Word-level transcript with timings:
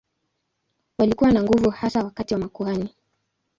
Walikuwa 0.97 1.31
na 1.31 1.43
nguvu 1.43 1.69
hasa 1.69 2.09
kati 2.09 2.33
ya 2.33 2.39
makuhani. 2.39 2.95